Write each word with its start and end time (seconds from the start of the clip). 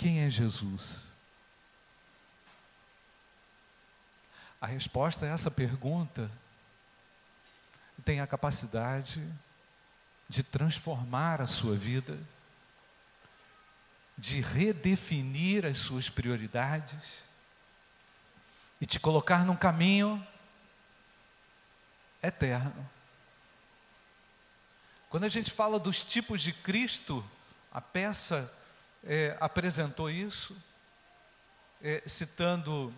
quem 0.00 0.22
é 0.22 0.30
Jesus? 0.30 1.10
A 4.58 4.66
resposta 4.66 5.26
a 5.26 5.28
essa 5.28 5.50
pergunta 5.50 6.30
tem 8.02 8.18
a 8.18 8.26
capacidade 8.26 9.22
de 10.26 10.42
transformar 10.42 11.42
a 11.42 11.46
sua 11.46 11.76
vida, 11.76 12.18
de 14.16 14.40
redefinir 14.40 15.66
as 15.66 15.76
suas 15.76 16.08
prioridades 16.08 17.26
e 18.80 18.86
te 18.86 18.98
colocar 18.98 19.44
num 19.44 19.56
caminho 19.56 20.26
eterno. 22.22 22.88
Quando 25.10 25.24
a 25.24 25.28
gente 25.28 25.50
fala 25.50 25.78
dos 25.78 26.02
tipos 26.02 26.40
de 26.40 26.54
Cristo, 26.54 27.22
a 27.70 27.82
peça 27.82 28.50
é, 29.04 29.36
apresentou 29.40 30.10
isso, 30.10 30.56
é, 31.82 32.02
citando 32.06 32.94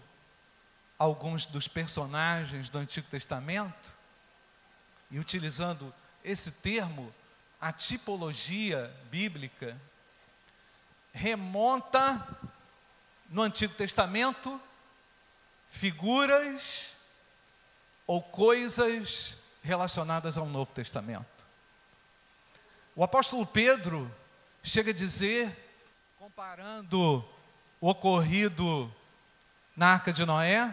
alguns 0.99 1.47
dos 1.47 1.67
personagens 1.69 2.69
do 2.69 2.79
Antigo 2.79 3.09
Testamento 3.09 3.97
e 5.11 5.19
utilizando 5.19 5.93
esse 6.25 6.53
termo, 6.53 7.13
a 7.61 7.73
tipologia 7.73 8.95
bíblica 9.11 9.77
remonta 11.13 12.27
no 13.29 13.43
Antigo 13.43 13.75
Testamento 13.75 14.61
figuras 15.69 16.97
ou 18.07 18.23
coisas 18.23 19.37
relacionadas 19.63 20.37
ao 20.37 20.47
Novo 20.47 20.73
Testamento. 20.73 21.27
O 22.95 23.03
apóstolo 23.03 23.47
Pedro 23.47 24.15
chega 24.63 24.91
a 24.91 24.95
dizer, 24.95 25.62
comparando 26.23 27.29
o 27.81 27.91
ocorrido 27.91 28.95
na 29.77 29.95
arca 29.95 30.13
de 30.13 30.25
Noé, 30.25 30.73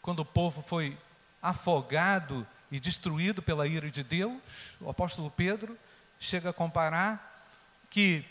quando 0.00 0.20
o 0.20 0.24
povo 0.24 0.62
foi 0.62 0.96
afogado 1.42 2.46
e 2.70 2.80
destruído 2.80 3.42
pela 3.42 3.66
ira 3.66 3.90
de 3.90 4.02
Deus, 4.02 4.40
o 4.80 4.88
apóstolo 4.88 5.30
Pedro 5.30 5.78
chega 6.18 6.48
a 6.48 6.52
comparar 6.54 7.44
que 7.90 8.24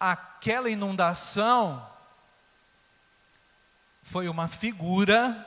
aquela 0.00 0.68
inundação 0.68 1.88
foi 4.02 4.28
uma 4.28 4.48
figura, 4.48 5.46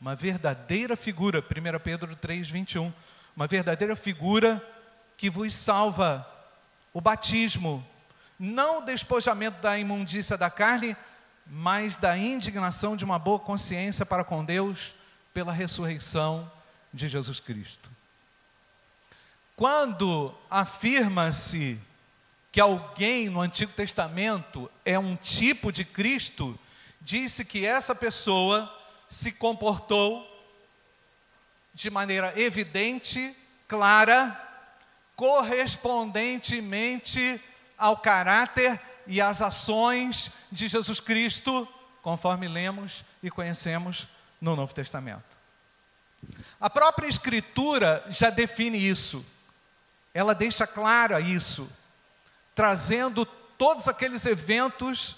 uma 0.00 0.16
verdadeira 0.16 0.96
figura, 0.96 1.38
1 1.38 1.78
Pedro 1.78 2.16
3, 2.16 2.50
21, 2.50 2.92
uma 3.36 3.46
verdadeira 3.46 3.94
figura 3.94 4.60
que 5.16 5.30
vos 5.30 5.54
salva 5.54 6.26
o 6.92 7.00
batismo, 7.00 7.86
não 8.42 8.78
o 8.78 8.84
despojamento 8.86 9.60
da 9.60 9.78
imundícia 9.78 10.34
da 10.34 10.48
carne, 10.48 10.96
mas 11.46 11.98
da 11.98 12.16
indignação 12.16 12.96
de 12.96 13.04
uma 13.04 13.18
boa 13.18 13.38
consciência 13.38 14.06
para 14.06 14.24
com 14.24 14.42
Deus 14.42 14.94
pela 15.34 15.52
ressurreição 15.52 16.50
de 16.90 17.06
Jesus 17.06 17.38
Cristo. 17.38 17.90
Quando 19.54 20.34
afirma-se 20.48 21.78
que 22.50 22.62
alguém 22.62 23.28
no 23.28 23.42
Antigo 23.42 23.72
Testamento 23.72 24.70
é 24.86 24.98
um 24.98 25.16
tipo 25.16 25.70
de 25.70 25.84
Cristo, 25.84 26.58
disse 26.98 27.44
que 27.44 27.66
essa 27.66 27.94
pessoa 27.94 28.74
se 29.06 29.32
comportou 29.32 30.26
de 31.74 31.90
maneira 31.90 32.32
evidente, 32.40 33.36
clara, 33.68 34.34
correspondentemente 35.14 37.38
ao 37.80 37.96
caráter 37.96 38.78
e 39.06 39.20
às 39.20 39.40
ações 39.40 40.30
de 40.52 40.68
Jesus 40.68 41.00
Cristo, 41.00 41.66
conforme 42.02 42.46
lemos 42.46 43.02
e 43.22 43.30
conhecemos 43.30 44.06
no 44.40 44.54
Novo 44.54 44.74
Testamento. 44.74 45.24
A 46.60 46.68
própria 46.68 47.08
Escritura 47.08 48.04
já 48.10 48.28
define 48.28 48.78
isso, 48.78 49.24
ela 50.12 50.34
deixa 50.34 50.66
clara 50.66 51.20
isso, 51.20 51.68
trazendo 52.54 53.24
todos 53.24 53.88
aqueles 53.88 54.26
eventos 54.26 55.16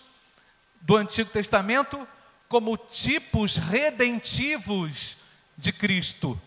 do 0.81 0.97
Antigo 0.97 1.31
Testamento 1.31 2.07
como 2.49 2.77
tipos 2.77 3.57
redentivos 3.57 5.17
de 5.59 5.73
Cristo. 5.73 6.41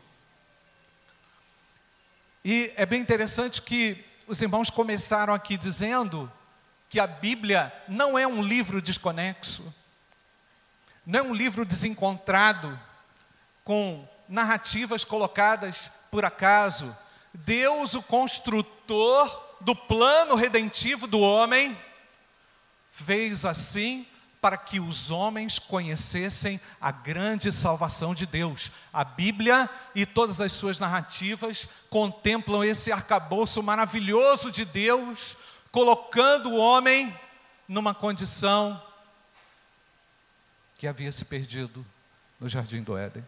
E 2.44 2.72
é 2.76 2.86
bem 2.86 3.02
interessante 3.02 3.62
que 3.62 4.06
os 4.28 4.42
irmãos 4.42 4.70
começaram 4.70 5.34
aqui 5.34 5.58
dizendo 5.58 6.32
que 6.90 7.00
a 7.00 7.08
Bíblia 7.08 7.74
não 7.88 8.18
é 8.18 8.26
um 8.26 8.42
livro 8.42 8.82
desconexo, 8.82 9.74
não 11.06 11.20
é 11.20 11.24
um 11.24 11.34
livro 11.34 11.66
desencontrado, 11.66 12.80
com 13.64 14.08
narrativas 14.28 15.04
colocadas 15.04 15.92
por 16.10 16.24
acaso. 16.24 16.96
Deus, 17.34 17.94
o 17.94 18.02
construtor 18.02 19.44
do 19.62 19.76
plano 19.76 20.36
redentivo 20.36 21.08
do 21.08 21.20
homem, 21.20 21.78
fez 22.92 23.44
assim 23.44 24.08
para 24.46 24.58
que 24.58 24.80
os 24.80 25.10
homens 25.10 25.58
conhecessem 25.58 26.62
a 26.80 26.92
grande 26.92 27.52
salvação 27.52 28.14
de 28.14 28.28
Deus. 28.28 28.70
A 28.94 29.04
Bíblia 29.04 29.68
e 29.96 30.06
todas 30.06 30.40
as 30.40 30.52
suas 30.52 30.78
narrativas 30.78 31.68
contemplam 31.90 32.64
esse 32.64 32.92
arcabouço 32.92 33.64
maravilhoso 33.64 34.52
de 34.52 34.64
Deus, 34.64 35.36
colocando 35.72 36.52
o 36.52 36.58
homem 36.58 37.12
numa 37.68 37.96
condição 37.96 38.80
que 40.78 40.86
havia 40.86 41.12
se 41.12 41.26
perdido 41.26 41.84
no 42.40 42.48
jardim 42.48 42.84
do 42.84 42.96
Éden. 42.96 43.28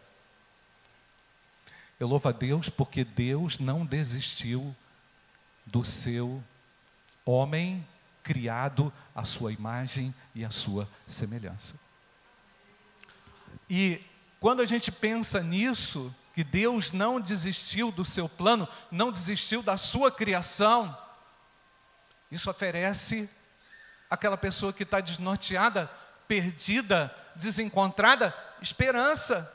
Eu 1.98 2.06
louvo 2.06 2.28
a 2.28 2.32
Deus 2.32 2.68
porque 2.68 3.02
Deus 3.02 3.58
não 3.58 3.84
desistiu 3.84 4.72
do 5.66 5.84
seu 5.84 6.40
homem 7.26 7.84
criado 8.28 8.92
à 9.14 9.24
sua 9.24 9.50
imagem 9.54 10.14
e 10.34 10.44
à 10.44 10.50
sua 10.50 10.86
semelhança. 11.06 11.76
E 13.70 14.04
quando 14.38 14.60
a 14.60 14.66
gente 14.66 14.92
pensa 14.92 15.40
nisso, 15.42 16.14
que 16.34 16.44
Deus 16.44 16.92
não 16.92 17.18
desistiu 17.18 17.90
do 17.90 18.04
seu 18.04 18.28
plano, 18.28 18.68
não 18.90 19.10
desistiu 19.10 19.62
da 19.62 19.78
sua 19.78 20.12
criação, 20.12 20.94
isso 22.30 22.50
oferece 22.50 23.30
àquela 24.10 24.36
pessoa 24.36 24.74
que 24.74 24.82
está 24.82 25.00
desnorteada, 25.00 25.90
perdida, 26.28 27.14
desencontrada, 27.34 28.36
esperança. 28.60 29.50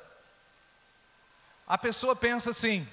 A 1.68 1.78
pessoa 1.78 2.16
pensa 2.16 2.50
assim, 2.50 2.88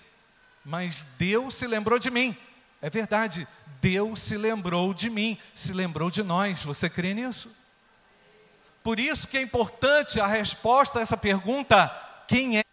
mas 0.63 1.07
Deus 1.17 1.55
se 1.55 1.67
lembrou 1.67 1.99
de 1.99 2.11
mim. 2.11 2.37
É 2.83 2.89
verdade, 2.89 3.47
Deus 3.81 4.23
se 4.23 4.37
lembrou 4.37 4.95
de 4.95 5.11
mim, 5.11 5.39
se 5.55 5.73
lembrou 5.73 6.11
de 6.11 6.23
nós. 6.23 6.63
Você 6.65 6.89
crê 6.89 7.15
nisso? 7.15 7.55
Por 8.83 8.99
isso 8.99 9.29
que 9.29 9.37
é 9.37 9.43
importante 9.43 10.19
a 10.19 10.27
resposta 10.27 10.99
a 10.99 11.03
essa 11.03 11.17
pergunta: 11.17 11.89
quem 12.27 12.59
é? 12.59 12.65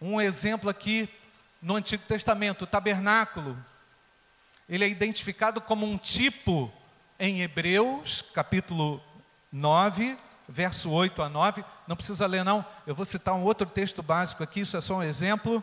Um 0.00 0.20
exemplo 0.20 0.68
aqui 0.68 1.08
no 1.60 1.76
Antigo 1.76 2.02
Testamento, 2.06 2.62
o 2.62 2.66
tabernáculo. 2.66 3.56
Ele 4.68 4.84
é 4.84 4.88
identificado 4.88 5.60
como 5.60 5.86
um 5.86 5.96
tipo 5.96 6.72
em 7.18 7.40
Hebreus, 7.42 8.22
capítulo 8.34 9.02
9, 9.50 10.18
verso 10.48 10.90
8 10.90 11.22
a 11.22 11.28
9. 11.28 11.64
Não 11.86 11.96
precisa 11.96 12.26
ler, 12.26 12.44
não. 12.44 12.64
Eu 12.86 12.94
vou 12.94 13.04
citar 13.04 13.34
um 13.34 13.42
outro 13.42 13.66
texto 13.66 14.02
básico 14.02 14.42
aqui, 14.42 14.60
isso 14.60 14.76
é 14.76 14.80
só 14.80 14.96
um 14.96 15.02
exemplo. 15.02 15.62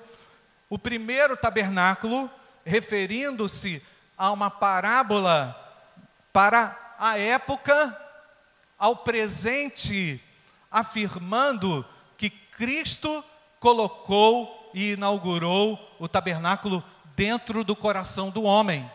O 0.70 0.78
primeiro 0.78 1.36
tabernáculo, 1.36 2.30
referindo-se 2.66 3.82
a 4.18 4.32
uma 4.32 4.50
parábola 4.50 5.56
para 6.32 6.96
a 7.00 7.18
época, 7.18 7.98
ao 8.78 8.96
presente, 8.96 10.22
afirmando 10.70 11.86
que 12.18 12.30
Cristo 12.30 13.24
colocou 13.60 14.72
e 14.74 14.92
inaugurou 14.92 15.96
o 16.00 16.08
tabernáculo 16.08 16.84
dentro 17.16 17.64
do 17.64 17.76
coração 17.76 18.30
do 18.30 18.44
homem 18.44 18.90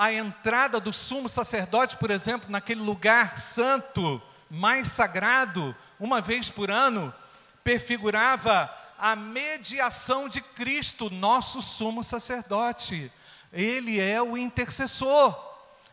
a 0.00 0.10
entrada 0.10 0.80
do 0.80 0.94
sumo 0.94 1.28
sacerdote, 1.28 1.98
por 1.98 2.10
exemplo, 2.10 2.50
naquele 2.50 2.80
lugar 2.80 3.36
santo, 3.36 4.20
mais 4.48 4.88
sagrado, 4.88 5.76
uma 5.98 6.22
vez 6.22 6.48
por 6.48 6.70
ano, 6.70 7.12
prefigurava 7.62 8.74
a 8.98 9.14
mediação 9.14 10.26
de 10.26 10.40
Cristo, 10.40 11.10
nosso 11.10 11.60
sumo 11.60 12.02
sacerdote. 12.02 13.12
Ele 13.52 14.00
é 14.00 14.22
o 14.22 14.38
intercessor, 14.38 15.38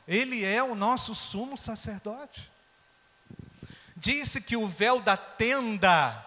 ele 0.07 0.41
é 0.45 0.63
o 0.63 0.73
nosso 0.73 1.13
sumo 1.13 1.57
sacerdote. 1.57 2.49
Disse 3.93 4.39
que 4.39 4.55
o 4.55 4.69
véu 4.69 5.01
da 5.01 5.17
tenda, 5.17 6.25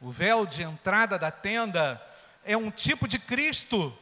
o 0.00 0.10
véu 0.10 0.46
de 0.46 0.62
entrada 0.62 1.18
da 1.18 1.30
tenda, 1.30 2.00
é 2.42 2.56
um 2.56 2.70
tipo 2.70 3.06
de 3.06 3.18
Cristo 3.18 3.94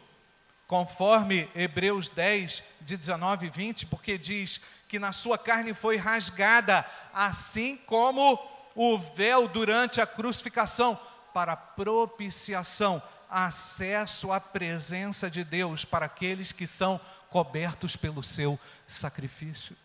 conforme 0.67 1.49
Hebreus 1.55 2.09
10, 2.09 2.63
de 2.81 2.97
19 2.97 3.47
e 3.47 3.51
20, 3.51 3.87
porque 3.87 4.19
diz 4.19 4.61
que 4.89 4.99
na 4.99 5.13
sua 5.13 5.39
carne 5.39 5.73
foi 5.75 5.97
rasgada, 5.97 6.85
assim 7.13 7.77
como 7.77 8.39
o 8.75 8.99
véu 8.99 9.49
durante 9.49 10.01
a 10.01 10.07
crucificação, 10.07 10.99
para 11.33 11.57
propiciação, 11.57 13.03
acesso 13.29 14.33
à 14.33 14.41
presença 14.41 15.31
de 15.31 15.45
Deus 15.45 15.85
para 15.85 16.07
aqueles 16.07 16.53
que 16.53 16.67
são 16.67 17.01
cobertos 17.29 17.97
pelo 17.97 18.23
seu 18.23 18.59
sacrifício. 18.89 19.77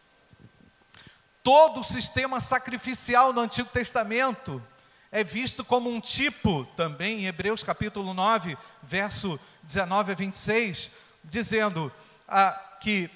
Todo 1.44 1.80
o 1.80 1.83
sistema 1.83 2.39
sacrificial 2.39 3.33
no 3.33 3.42
Antigo 3.42 3.69
Testamento 3.69 4.63
é 5.11 5.23
visto 5.23 5.65
como 5.65 5.89
um 5.89 5.99
tipo, 5.99 6.63
também 6.77 7.21
em 7.21 7.25
Hebreus 7.27 7.63
capítulo 7.63 8.13
9, 8.13 8.57
verso 8.81 9.39
19 9.63 10.13
a 10.13 10.15
26, 10.15 10.89
dizendo 11.23 11.91
ah, 12.27 12.77
que 12.79 13.09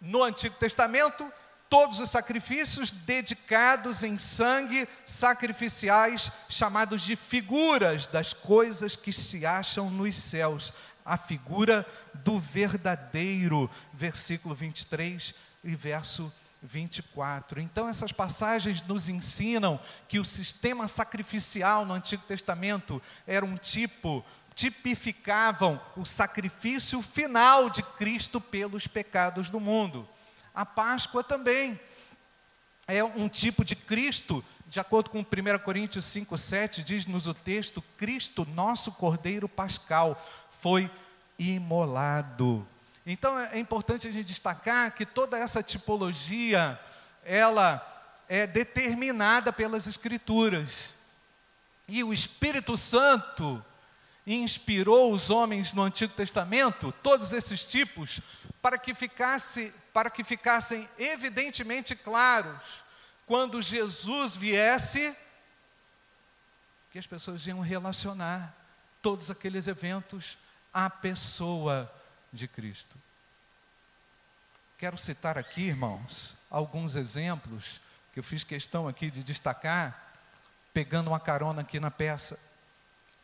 no 0.00 0.22
Antigo 0.22 0.56
Testamento 0.56 1.32
todos 1.70 2.00
os 2.00 2.10
sacrifícios 2.10 2.90
dedicados 2.90 4.02
em 4.02 4.18
sangue 4.18 4.88
sacrificiais, 5.06 6.32
chamados 6.48 7.02
de 7.02 7.14
figuras 7.14 8.06
das 8.06 8.32
coisas 8.32 8.96
que 8.96 9.12
se 9.12 9.46
acham 9.46 9.90
nos 9.90 10.18
céus, 10.18 10.72
a 11.04 11.16
figura 11.16 11.86
do 12.14 12.40
verdadeiro, 12.40 13.70
versículo 13.92 14.54
23 14.54 15.34
e 15.62 15.74
verso 15.74 16.22
24. 16.24 16.47
Então, 17.56 17.88
essas 17.88 18.12
passagens 18.12 18.82
nos 18.82 19.08
ensinam 19.08 19.78
que 20.08 20.18
o 20.18 20.24
sistema 20.24 20.88
sacrificial 20.88 21.84
no 21.84 21.94
Antigo 21.94 22.24
Testamento 22.24 23.00
era 23.26 23.44
um 23.44 23.56
tipo, 23.56 24.24
tipificavam 24.54 25.80
o 25.96 26.04
sacrifício 26.04 27.00
final 27.00 27.70
de 27.70 27.82
Cristo 27.82 28.40
pelos 28.40 28.88
pecados 28.88 29.48
do 29.48 29.60
mundo. 29.60 30.08
A 30.52 30.66
Páscoa 30.66 31.22
também 31.22 31.78
é 32.88 33.04
um 33.04 33.28
tipo 33.28 33.64
de 33.64 33.76
Cristo, 33.76 34.44
de 34.66 34.80
acordo 34.80 35.10
com 35.10 35.20
1 35.20 35.24
Coríntios 35.64 36.06
5,7, 36.06 36.82
diz-nos 36.82 37.28
o 37.28 37.34
texto: 37.34 37.80
Cristo, 37.96 38.44
nosso 38.54 38.90
Cordeiro 38.90 39.48
Pascal, 39.48 40.20
foi 40.50 40.90
imolado 41.38 42.66
então 43.10 43.40
é, 43.40 43.56
é 43.56 43.58
importante 43.58 44.06
a 44.06 44.12
gente 44.12 44.26
destacar 44.26 44.94
que 44.94 45.06
toda 45.06 45.38
essa 45.38 45.62
tipologia, 45.62 46.78
ela 47.24 47.82
é 48.28 48.46
determinada 48.46 49.50
pelas 49.50 49.86
Escrituras. 49.86 50.94
E 51.88 52.04
o 52.04 52.12
Espírito 52.12 52.76
Santo 52.76 53.64
inspirou 54.26 55.10
os 55.10 55.30
homens 55.30 55.72
no 55.72 55.82
Antigo 55.82 56.12
Testamento, 56.12 56.92
todos 57.02 57.32
esses 57.32 57.64
tipos, 57.64 58.20
para 58.60 58.76
que, 58.76 58.94
ficasse, 58.94 59.72
para 59.90 60.10
que 60.10 60.22
ficassem 60.22 60.86
evidentemente 60.98 61.96
claros 61.96 62.84
quando 63.26 63.62
Jesus 63.62 64.36
viesse, 64.36 65.16
que 66.92 66.98
as 66.98 67.06
pessoas 67.06 67.46
iam 67.46 67.60
relacionar 67.60 68.54
todos 69.00 69.30
aqueles 69.30 69.66
eventos 69.66 70.36
à 70.74 70.90
pessoa 70.90 71.90
de 72.32 72.46
Cristo. 72.48 72.98
Quero 74.76 74.96
citar 74.96 75.36
aqui, 75.36 75.62
irmãos, 75.62 76.36
alguns 76.50 76.94
exemplos 76.94 77.80
que 78.12 78.20
eu 78.20 78.22
fiz 78.22 78.44
questão 78.44 78.86
aqui 78.86 79.10
de 79.10 79.24
destacar, 79.24 80.12
pegando 80.72 81.08
uma 81.08 81.18
carona 81.18 81.62
aqui 81.62 81.80
na 81.80 81.90
peça. 81.90 82.38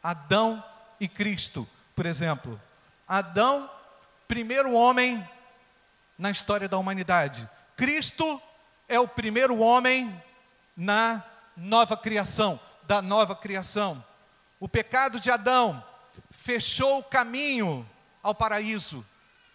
Adão 0.02 0.62
e 0.98 1.08
Cristo, 1.08 1.68
por 1.94 2.06
exemplo. 2.06 2.60
Adão, 3.06 3.70
primeiro 4.26 4.72
homem 4.72 5.26
na 6.18 6.30
história 6.30 6.68
da 6.68 6.78
humanidade. 6.78 7.48
Cristo 7.76 8.40
é 8.88 8.98
o 8.98 9.08
primeiro 9.08 9.58
homem 9.58 10.22
na 10.76 11.22
nova 11.56 11.96
criação, 11.96 12.58
da 12.82 13.00
nova 13.00 13.36
criação. 13.36 14.04
O 14.58 14.68
pecado 14.68 15.20
de 15.20 15.30
Adão 15.30 15.84
fechou 16.30 16.98
o 16.98 17.04
caminho 17.04 17.88
ao 18.24 18.34
paraíso. 18.34 19.06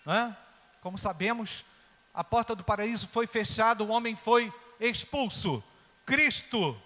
Né? 0.05 0.37
Como 0.79 0.97
sabemos, 0.97 1.65
a 2.13 2.23
porta 2.23 2.55
do 2.55 2.63
paraíso 2.63 3.07
foi 3.07 3.25
fechada, 3.25 3.83
o 3.83 3.89
homem 3.89 4.15
foi 4.15 4.53
expulso. 4.79 5.63
Cristo 6.05 6.79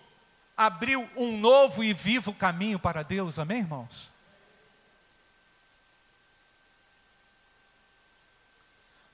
abriu 0.56 1.08
um 1.16 1.38
novo 1.38 1.84
e 1.84 1.94
vivo 1.94 2.34
caminho 2.34 2.80
para 2.80 3.04
Deus, 3.04 3.38
amém, 3.38 3.60
irmãos? 3.60 4.12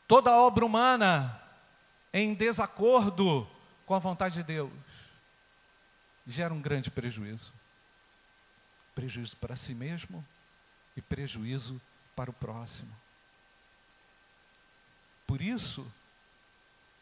Toda 0.08 0.32
obra 0.32 0.66
humana 0.66 1.42
em 2.14 2.34
desacordo 2.34 3.50
com 3.86 3.94
a 3.94 4.00
vontade 4.00 4.36
de 4.36 4.44
Deus 4.44 4.72
gera 6.26 6.54
um 6.54 6.62
grande 6.62 6.90
prejuízo. 6.92 7.54
Prejuízo 8.94 9.38
para 9.38 9.56
si 9.56 9.74
mesmo 9.74 10.26
e 10.96 11.02
prejuízo 11.02 11.80
para 12.20 12.32
o 12.32 12.34
próximo. 12.34 12.94
Por 15.26 15.42
isso 15.42 15.90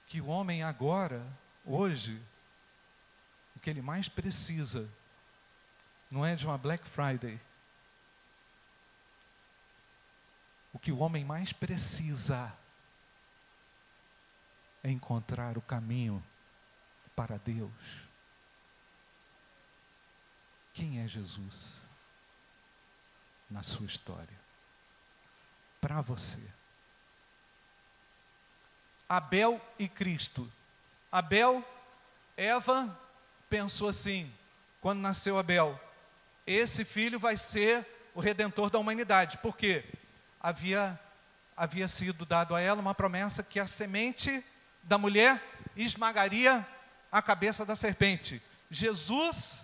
que 0.06 0.22
o 0.22 0.28
homem 0.28 0.62
agora, 0.62 1.26
hoje, 1.66 2.22
o 3.56 3.60
que 3.60 3.68
ele 3.68 3.82
mais 3.82 4.08
precisa 4.08 4.88
não 6.12 6.24
é 6.24 6.36
de 6.36 6.46
uma 6.46 6.56
Black 6.56 6.88
Friday. 6.88 7.42
O 10.72 10.78
que 10.78 10.92
o 10.92 11.00
homem 11.00 11.26
mais 11.26 11.52
precisa 11.52 12.56
é 14.84 14.92
encontrar 14.92 15.58
o 15.58 15.64
caminho 15.64 16.24
para 17.16 17.40
Deus. 17.40 18.08
Quem 20.76 21.02
é 21.02 21.08
Jesus 21.08 21.88
na 23.50 23.64
sua 23.64 23.88
história? 23.88 24.47
Para 25.88 26.02
você. 26.02 26.38
Abel 29.08 29.62
e 29.80 29.88
Cristo. 29.88 30.52
Abel, 31.10 31.66
Eva 32.36 33.00
pensou 33.50 33.88
assim, 33.88 34.30
quando 34.82 35.00
nasceu 35.00 35.40
Abel, 35.40 35.80
esse 36.46 36.84
filho 36.84 37.18
vai 37.18 37.38
ser 37.38 37.88
o 38.14 38.20
redentor 38.20 38.70
da 38.70 38.78
humanidade. 38.78 39.38
Por 39.38 39.56
quê? 39.56 39.86
Havia, 40.42 41.00
havia 41.56 41.88
sido 41.88 42.26
dado 42.26 42.54
a 42.54 42.60
ela 42.60 42.82
uma 42.82 42.94
promessa 42.94 43.42
que 43.42 43.58
a 43.58 43.66
semente 43.66 44.44
da 44.84 44.98
mulher 44.98 45.42
esmagaria 45.74 46.68
a 47.10 47.22
cabeça 47.22 47.66
da 47.66 47.78
serpente. 47.78 48.42
Jesus 48.70 49.64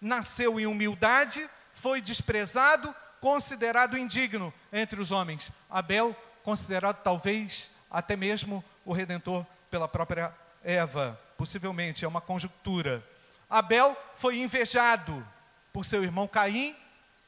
nasceu 0.00 0.58
em 0.58 0.66
humildade, 0.66 1.48
foi 1.72 2.00
desprezado, 2.00 2.92
considerado 3.22 3.96
indigno 3.96 4.52
entre 4.72 5.00
os 5.00 5.12
homens. 5.12 5.52
Abel, 5.70 6.14
considerado 6.42 7.02
talvez 7.04 7.70
até 7.88 8.16
mesmo 8.16 8.64
o 8.84 8.92
redentor 8.92 9.46
pela 9.70 9.86
própria 9.86 10.34
Eva. 10.64 11.18
Possivelmente, 11.38 12.04
é 12.04 12.08
uma 12.08 12.20
conjuntura. 12.20 13.02
Abel 13.48 13.96
foi 14.16 14.40
invejado 14.40 15.24
por 15.72 15.86
seu 15.86 16.02
irmão 16.02 16.26
Caim 16.26 16.76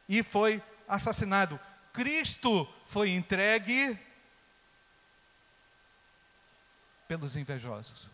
e 0.09 0.21
foi 0.25 0.61
assassinado. 0.89 1.61
Cristo 1.93 2.69
foi 2.87 3.11
entregue 3.11 3.97
pelos 7.07 7.37
invejosos. 7.37 8.11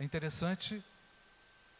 É 0.00 0.04
interessante 0.04 0.82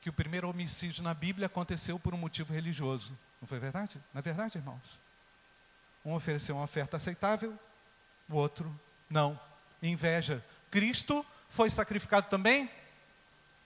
que 0.01 0.09
o 0.09 0.13
primeiro 0.13 0.49
homicídio 0.49 1.03
na 1.03 1.13
Bíblia 1.13 1.47
aconteceu 1.47 1.99
por 1.99 2.15
um 2.15 2.19
motivo 2.19 2.53
religioso. 2.55 3.19
Não 3.41 3.49
foi 3.49 3.59
verdade? 3.59 4.01
Não 4.13 4.19
é 4.19 4.23
verdade, 4.23 4.59
irmãos? 4.59 5.01
Um 6.05 6.15
ofereceu 6.15 6.57
uma 6.57 6.65
oferta 6.65 6.97
aceitável, 6.97 7.59
o 8.29 8.37
outro 8.37 8.79
não. 9.09 9.39
Inveja. 9.83 10.45
Cristo 10.71 11.25
foi 11.49 11.71
sacrificado 11.71 12.29
também 12.29 12.71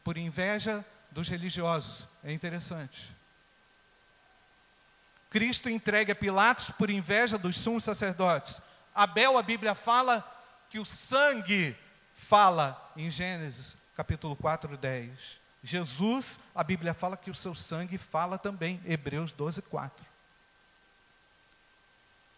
por 0.02 0.16
inveja 0.16 0.84
dos 1.10 1.28
religiosos. 1.28 2.06
É 2.22 2.32
interessante. 2.32 3.14
Cristo 5.28 5.68
entregue 5.68 6.12
a 6.12 6.16
Pilatos 6.16 6.70
por 6.70 6.90
inveja 6.90 7.36
dos 7.36 7.58
sumos 7.58 7.82
sacerdotes. 7.82 8.62
Abel, 8.94 9.36
a 9.36 9.42
Bíblia 9.42 9.74
fala 9.74 10.24
que 10.70 10.78
o 10.78 10.84
sangue 10.84 11.76
fala 12.12 12.92
em 12.96 13.10
Gênesis 13.10 13.76
capítulo 13.96 14.36
4, 14.36 14.76
10. 14.76 15.43
Jesus, 15.66 16.38
a 16.54 16.62
Bíblia 16.62 16.92
fala 16.92 17.16
que 17.16 17.30
o 17.30 17.34
seu 17.34 17.54
sangue 17.54 17.96
fala 17.96 18.36
também, 18.36 18.82
Hebreus 18.84 19.32
12, 19.32 19.62
4. 19.62 20.04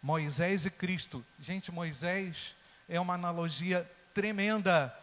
Moisés 0.00 0.64
e 0.64 0.71
Cristo. 0.71 1.26
Gente, 1.40 1.73
Moisés 1.73 2.54
é 2.88 3.00
uma 3.00 3.14
analogia 3.14 3.90
tremenda 4.14 4.97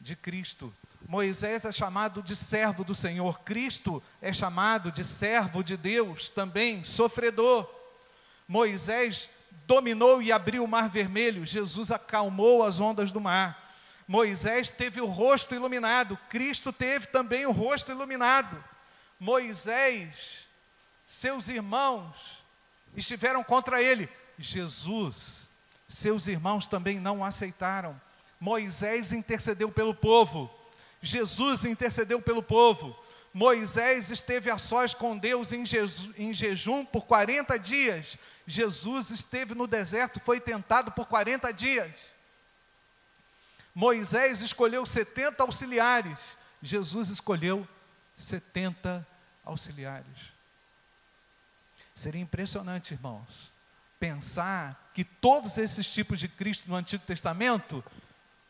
de 0.00 0.14
Cristo. 0.14 0.72
Moisés 1.08 1.64
é 1.64 1.72
chamado 1.72 2.22
de 2.22 2.36
servo 2.36 2.84
do 2.84 2.94
Senhor, 2.94 3.40
Cristo 3.40 4.00
é 4.22 4.32
chamado 4.32 4.92
de 4.92 5.04
servo 5.04 5.64
de 5.64 5.76
Deus, 5.76 6.28
também 6.28 6.84
sofredor. 6.84 7.68
Moisés 8.46 9.28
dominou 9.66 10.22
e 10.22 10.30
abriu 10.30 10.62
o 10.62 10.68
mar 10.68 10.88
vermelho, 10.88 11.44
Jesus 11.44 11.90
acalmou 11.90 12.62
as 12.62 12.78
ondas 12.78 13.10
do 13.10 13.20
mar. 13.20 13.67
Moisés 14.08 14.70
teve 14.70 15.02
o 15.02 15.06
rosto 15.06 15.54
iluminado, 15.54 16.18
Cristo 16.30 16.72
teve 16.72 17.08
também 17.08 17.44
o 17.44 17.52
rosto 17.52 17.92
iluminado. 17.92 18.64
Moisés, 19.20 20.48
seus 21.06 21.46
irmãos 21.48 22.42
estiveram 22.96 23.44
contra 23.44 23.82
ele. 23.82 24.08
Jesus, 24.38 25.46
seus 25.86 26.26
irmãos 26.26 26.66
também 26.66 26.98
não 26.98 27.18
o 27.18 27.24
aceitaram. 27.24 28.00
Moisés 28.40 29.12
intercedeu 29.12 29.70
pelo 29.70 29.94
povo. 29.94 30.50
Jesus 31.02 31.66
intercedeu 31.66 32.22
pelo 32.22 32.42
povo. 32.42 32.98
Moisés 33.34 34.10
esteve 34.10 34.50
a 34.50 34.56
sós 34.56 34.94
com 34.94 35.18
Deus 35.18 35.52
em, 35.52 35.64
em 36.16 36.32
jejum 36.32 36.82
por 36.82 37.04
40 37.04 37.58
dias. 37.58 38.16
Jesus 38.46 39.10
esteve 39.10 39.54
no 39.54 39.66
deserto, 39.66 40.18
foi 40.18 40.40
tentado 40.40 40.92
por 40.92 41.06
40 41.06 41.52
dias. 41.52 42.17
Moisés 43.78 44.40
escolheu 44.40 44.84
70 44.84 45.40
auxiliares. 45.40 46.36
Jesus 46.60 47.10
escolheu 47.10 47.64
70 48.16 49.06
auxiliares. 49.44 50.32
Seria 51.94 52.20
impressionante, 52.20 52.92
irmãos, 52.92 53.52
pensar 54.00 54.90
que 54.92 55.04
todos 55.04 55.58
esses 55.58 55.88
tipos 55.94 56.18
de 56.18 56.26
Cristo 56.26 56.68
no 56.68 56.74
Antigo 56.74 57.04
Testamento 57.06 57.84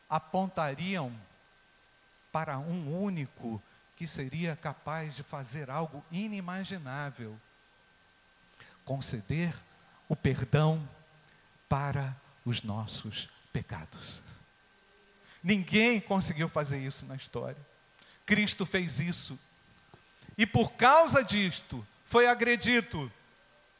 apontariam 0.08 1.14
para 2.32 2.58
um 2.58 2.98
único 2.98 3.62
que 3.96 4.06
seria 4.06 4.56
capaz 4.56 5.14
de 5.14 5.22
fazer 5.22 5.68
algo 5.68 6.02
inimaginável 6.10 7.38
conceder 8.82 9.54
o 10.08 10.16
perdão 10.16 10.88
para 11.68 12.16
os 12.46 12.62
nossos 12.62 13.28
pecados. 13.52 14.26
Ninguém 15.48 15.98
conseguiu 15.98 16.46
fazer 16.46 16.78
isso 16.78 17.06
na 17.06 17.16
história. 17.16 17.56
Cristo 18.26 18.66
fez 18.66 19.00
isso. 19.00 19.38
E 20.36 20.44
por 20.44 20.72
causa 20.72 21.24
disto, 21.24 21.86
foi 22.04 22.26
agredido. 22.26 23.10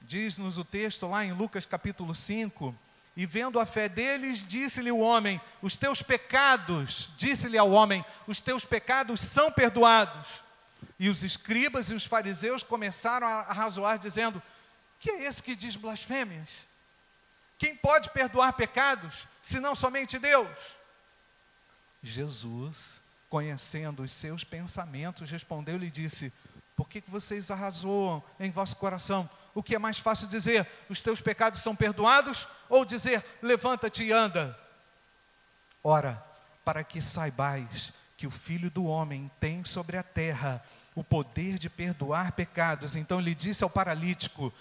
Diz-nos 0.01 0.57
o 0.57 0.65
texto 0.65 1.07
lá 1.07 1.27
em 1.27 1.35
Lucas 1.35 1.67
capítulo 1.67 2.15
5, 2.15 2.75
e 3.15 3.27
vendo 3.27 3.61
a 3.61 3.67
fé 3.67 3.87
deles, 3.87 4.47
disse-lhe 4.47 4.91
o 4.91 5.01
homem: 5.01 5.39
Os 5.61 5.77
teus 5.77 6.01
pecados, 6.01 7.11
disse-lhe 7.19 7.59
ao 7.59 7.71
homem, 7.71 8.03
os 8.27 8.41
teus 8.41 8.65
pecados 8.65 9.21
são 9.21 9.53
perdoados. 9.53 10.43
E 10.99 11.11
os 11.11 11.23
escribas 11.23 11.91
e 11.91 11.95
os 11.95 12.07
fariseus 12.07 12.63
começaram 12.63 13.27
a 13.27 13.53
razoar, 13.53 13.99
dizendo: 13.99 14.43
Que 14.99 15.11
é 15.11 15.25
esse 15.25 15.43
que 15.43 15.55
diz 15.55 15.77
blasfêmias? 15.77 16.67
Quem 17.59 17.77
pode 17.77 18.09
perdoar 18.09 18.55
pecados, 18.55 19.29
senão 19.43 19.75
somente 19.75 20.19
Deus? 20.19 20.78
Jesus, 22.03 23.03
conhecendo 23.29 24.03
os 24.03 24.13
seus 24.13 24.45
pensamentos, 24.45 25.31
respondeu-lhe 25.31 25.87
e 25.87 25.91
disse: 25.91 26.33
Por 26.77 26.89
que, 26.89 27.03
vocês 27.07 27.51
arrazoam 27.51 28.23
em 28.39 28.51
vosso 28.51 28.77
coração? 28.77 29.29
o 29.59 29.63
que 29.63 29.75
é 29.75 29.79
mais 29.79 29.99
fácil 29.99 30.29
dizer, 30.29 30.65
os 30.89 31.01
teus 31.01 31.21
pecados 31.21 31.61
são 31.61 31.75
perdoados, 31.75 32.47
ou 32.69 32.85
dizer, 32.85 33.25
levanta-te 33.43 34.05
e 34.05 34.13
anda? 34.13 34.57
Ora, 35.83 36.25
para 36.65 36.85
que 36.85 37.03
saibais 37.03 37.93
que 38.17 38.25
o 38.25 38.31
Filho 38.31 38.71
do 38.71 38.85
Homem 38.85 39.29
tem 39.41 39.65
sobre 39.65 39.97
a 39.97 40.03
terra 40.05 40.63
o 40.95 41.03
poder 41.03 41.59
de 41.59 41.69
perdoar 41.69 42.31
pecados, 42.33 42.95
então 42.95 43.19
lhe 43.19 43.35
disse 43.35 43.65
ao 43.65 43.71
paralítico: 43.71 44.53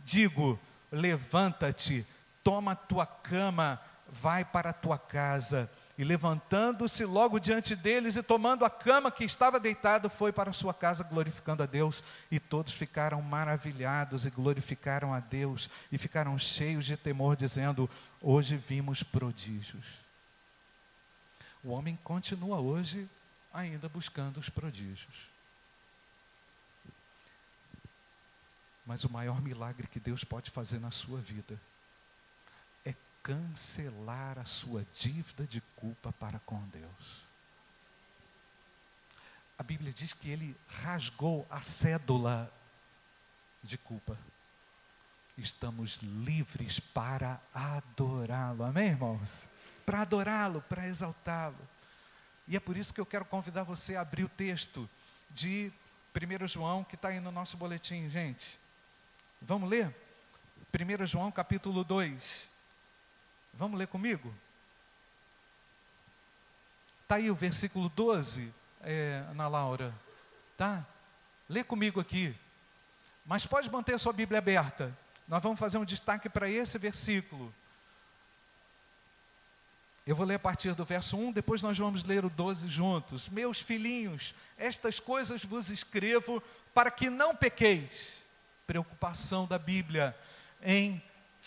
Digo, 0.00 0.58
levanta-te, 0.90 2.06
toma 2.42 2.74
tua 2.74 3.04
cama, 3.04 3.78
vai 4.08 4.42
para 4.42 4.70
a 4.70 4.74
tua 4.74 4.98
casa. 4.98 5.70
E 5.98 6.04
levantando-se 6.04 7.06
logo 7.06 7.38
diante 7.38 7.74
deles 7.74 8.16
e 8.16 8.22
tomando 8.22 8.66
a 8.66 8.70
cama 8.70 9.10
que 9.10 9.24
estava 9.24 9.58
deitado, 9.58 10.10
foi 10.10 10.30
para 10.30 10.52
sua 10.52 10.74
casa 10.74 11.02
glorificando 11.02 11.62
a 11.62 11.66
Deus. 11.66 12.04
E 12.30 12.38
todos 12.38 12.74
ficaram 12.74 13.22
maravilhados 13.22 14.26
e 14.26 14.30
glorificaram 14.30 15.14
a 15.14 15.20
Deus 15.20 15.70
e 15.90 15.96
ficaram 15.96 16.38
cheios 16.38 16.84
de 16.84 16.98
temor, 16.98 17.34
dizendo: 17.34 17.88
Hoje 18.20 18.58
vimos 18.58 19.02
prodígios. 19.02 19.86
O 21.64 21.70
homem 21.70 21.98
continua 22.04 22.60
hoje 22.60 23.08
ainda 23.52 23.88
buscando 23.88 24.38
os 24.38 24.50
prodígios. 24.50 25.28
Mas 28.84 29.02
o 29.02 29.10
maior 29.10 29.40
milagre 29.40 29.86
que 29.86 29.98
Deus 29.98 30.24
pode 30.24 30.50
fazer 30.50 30.78
na 30.78 30.90
sua 30.90 31.18
vida 31.18 31.58
cancelar 33.26 34.38
a 34.38 34.44
sua 34.44 34.86
dívida 34.94 35.44
de 35.48 35.60
culpa 35.74 36.12
para 36.12 36.38
com 36.38 36.60
Deus. 36.68 37.26
A 39.58 39.64
Bíblia 39.64 39.92
diz 39.92 40.12
que 40.12 40.30
ele 40.30 40.56
rasgou 40.68 41.44
a 41.50 41.60
cédula 41.60 42.48
de 43.64 43.76
culpa. 43.76 44.16
Estamos 45.36 45.96
livres 45.96 46.78
para 46.78 47.40
adorá-lo. 47.52 48.62
Amém, 48.62 48.90
irmãos? 48.90 49.48
Para 49.84 50.02
adorá-lo, 50.02 50.62
para 50.62 50.86
exaltá-lo. 50.86 51.58
E 52.46 52.56
é 52.56 52.60
por 52.60 52.76
isso 52.76 52.94
que 52.94 53.00
eu 53.00 53.06
quero 53.06 53.24
convidar 53.24 53.64
você 53.64 53.96
a 53.96 54.02
abrir 54.02 54.22
o 54.22 54.28
texto 54.28 54.88
de 55.30 55.72
1 56.14 56.46
João, 56.46 56.84
que 56.84 56.94
está 56.94 57.08
aí 57.08 57.18
no 57.18 57.32
nosso 57.32 57.56
boletim, 57.56 58.08
gente. 58.08 58.56
Vamos 59.42 59.68
ler? 59.68 59.92
1 60.72 61.06
João 61.06 61.32
capítulo 61.32 61.82
2. 61.82 62.54
Vamos 63.58 63.78
ler 63.78 63.86
comigo? 63.86 64.34
Está 67.02 67.14
aí 67.16 67.30
o 67.30 67.34
versículo 67.34 67.88
12, 67.88 68.52
é, 68.82 69.24
Ana 69.30 69.48
Laura. 69.48 69.94
Tá? 70.56 70.84
Lê 71.48 71.64
comigo 71.64 72.00
aqui. 72.00 72.36
Mas 73.24 73.46
pode 73.46 73.70
manter 73.70 73.94
a 73.94 73.98
sua 73.98 74.12
Bíblia 74.12 74.38
aberta. 74.38 74.96
Nós 75.26 75.42
vamos 75.42 75.58
fazer 75.58 75.78
um 75.78 75.84
destaque 75.84 76.28
para 76.28 76.50
esse 76.50 76.78
versículo. 76.78 77.54
Eu 80.06 80.14
vou 80.14 80.26
ler 80.26 80.34
a 80.34 80.38
partir 80.38 80.74
do 80.74 80.84
verso 80.84 81.16
1, 81.16 81.32
depois 81.32 81.62
nós 81.62 81.78
vamos 81.78 82.04
ler 82.04 82.24
o 82.24 82.30
12 82.30 82.68
juntos. 82.68 83.28
Meus 83.28 83.60
filhinhos, 83.60 84.34
estas 84.56 85.00
coisas 85.00 85.44
vos 85.44 85.70
escrevo 85.70 86.42
para 86.74 86.90
que 86.90 87.08
não 87.08 87.34
pequeis. 87.34 88.22
Preocupação 88.66 89.46
da 89.46 89.58
Bíblia 89.58 90.16
em 90.62 91.02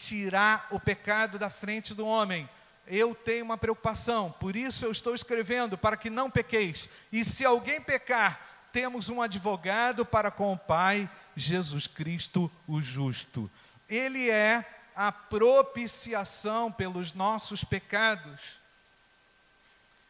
tirar 0.08 0.68
o 0.72 0.80
pecado 0.80 1.38
da 1.38 1.50
frente 1.50 1.94
do 1.94 2.08
homem. 2.08 2.50
Eu 2.88 3.14
tenho 3.14 3.46
uma 3.46 3.58
preocupação, 3.58 4.32
por 4.40 4.56
isso 4.56 4.86
eu 4.86 4.92
estou 4.92 5.14
escrevendo, 5.14 5.78
para 5.78 5.98
que 5.98 6.10
não 6.10 6.32
pequeis. 6.32 6.90
E 7.12 7.24
se 7.24 7.46
alguém 7.46 7.82
pecar, 7.82 8.68
temos 8.72 9.10
um 9.10 9.22
advogado 9.22 10.06
para 10.06 10.32
com 10.32 10.54
o 10.54 10.58
Pai, 10.58 11.10
Jesus 11.36 11.86
Cristo, 11.86 12.50
o 12.68 12.82
justo. 12.82 13.52
Ele 13.88 14.30
é 14.30 14.66
a 14.96 15.12
propiciação 15.12 16.72
pelos 16.72 17.14
nossos 17.14 17.64
pecados. 17.64 18.60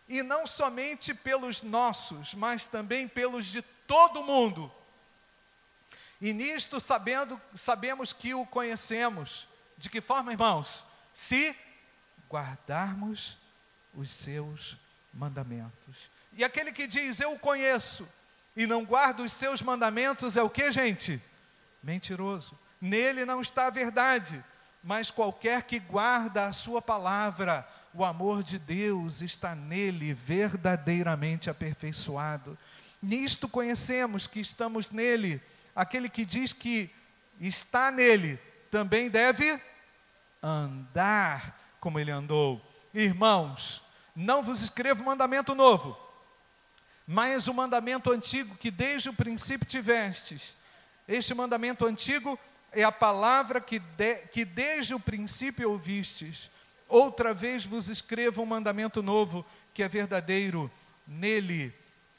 E 0.08 0.24
não 0.24 0.48
somente 0.48 1.14
pelos 1.14 1.62
nossos, 1.62 2.34
mas 2.34 2.66
também 2.66 3.08
pelos 3.08 3.46
de 3.48 3.62
todo 3.62 4.24
mundo. 4.24 4.72
E 6.22 6.32
nisto 6.34 6.80
sabendo, 6.80 7.40
sabemos 7.56 8.14
que 8.14 8.34
o 8.34 8.46
conhecemos 8.46 9.49
de 9.80 9.90
que 9.90 10.02
forma, 10.02 10.34
irmãos? 10.34 10.86
Se 11.14 11.56
guardarmos 12.30 13.38
os 13.96 14.12
seus 14.12 14.78
mandamentos. 15.14 16.10
E 16.34 16.44
aquele 16.44 16.72
que 16.74 16.86
diz, 16.86 17.20
eu 17.22 17.32
o 17.32 17.40
conheço, 17.40 18.08
e 18.56 18.68
não 18.68 18.84
guarda 18.84 19.24
os 19.24 19.32
seus 19.32 19.62
mandamentos, 19.62 20.36
é 20.36 20.44
o 20.44 20.50
que, 20.50 20.70
gente? 20.72 21.22
Mentiroso. 21.82 22.60
Nele 22.80 23.24
não 23.24 23.42
está 23.42 23.68
a 23.68 23.72
verdade, 23.72 24.44
mas 24.84 25.10
qualquer 25.10 25.64
que 25.64 25.80
guarda 25.80 26.46
a 26.46 26.54
sua 26.54 26.82
palavra, 26.82 27.66
o 27.94 28.04
amor 28.04 28.44
de 28.44 28.60
Deus 28.60 29.22
está 29.22 29.56
nele 29.56 30.14
verdadeiramente 30.14 31.50
aperfeiçoado. 31.50 32.58
Nisto 33.02 33.48
conhecemos 33.48 34.28
que 34.28 34.42
estamos 34.42 34.92
nele. 34.92 35.42
Aquele 35.74 36.10
que 36.10 36.26
diz 36.26 36.52
que 36.52 36.94
está 37.40 37.92
nele 37.92 38.38
também 38.70 39.10
deve 39.10 39.62
andar 40.42 41.60
como 41.80 42.00
ele 42.00 42.12
andou. 42.12 42.62
Irmãos, 42.94 43.84
não 44.16 44.44
vos 44.44 44.62
escrevo 44.62 45.04
mandamento 45.04 45.54
novo, 45.56 45.98
mas 47.06 47.48
o 47.48 47.54
mandamento 47.54 48.12
antigo 48.12 48.56
que 48.56 48.70
desde 48.70 49.10
o 49.10 49.14
princípio 49.14 49.68
tivestes. 49.68 50.56
Este 51.08 51.34
mandamento 51.34 51.86
antigo 51.86 52.38
é 52.72 52.84
a 52.84 52.92
palavra 52.92 53.60
que, 53.60 53.80
de, 53.80 54.16
que 54.28 54.46
desde 54.46 54.94
o 54.94 55.00
princípio 55.00 55.70
ouvistes. 55.70 56.50
Outra 56.88 57.34
vez 57.34 57.66
vos 57.66 57.88
escrevo 57.88 58.42
um 58.42 58.46
mandamento 58.46 59.02
novo, 59.02 59.46
que 59.74 59.84
é 59.84 59.88
verdadeiro 59.88 60.72
nele 61.08 61.74